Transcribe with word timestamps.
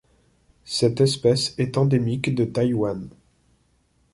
Cette 0.65 0.99
espèce 0.99 1.53
est 1.59 1.77
endémique 1.77 2.33
de 2.33 2.43
Taïwan. 2.43 3.07